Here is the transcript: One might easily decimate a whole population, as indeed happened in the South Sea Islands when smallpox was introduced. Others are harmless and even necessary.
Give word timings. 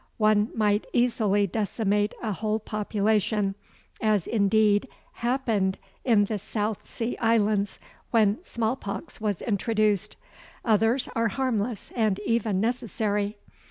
One 0.17 0.49
might 0.55 0.87
easily 0.93 1.45
decimate 1.45 2.15
a 2.23 2.31
whole 2.31 2.57
population, 2.57 3.53
as 4.01 4.25
indeed 4.25 4.87
happened 5.13 5.77
in 6.03 6.25
the 6.25 6.39
South 6.39 6.87
Sea 6.87 7.15
Islands 7.19 7.77
when 8.09 8.43
smallpox 8.43 9.21
was 9.21 9.43
introduced. 9.43 10.17
Others 10.65 11.07
are 11.15 11.27
harmless 11.27 11.91
and 11.95 12.19
even 12.25 12.59
necessary. 12.59 13.37